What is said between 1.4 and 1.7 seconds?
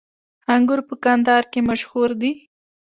کې